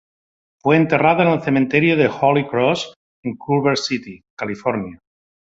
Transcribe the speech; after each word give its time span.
Fue 0.63 0.77
enterrada 0.77 1.21
en 1.23 1.29
el 1.29 1.43
cementerio 1.43 1.95
de 1.95 2.07
Holy 2.09 2.47
Cross 2.47 2.95
en 3.23 3.35
Culver 3.37 3.77
City, 3.77 4.23
California. 4.35 4.97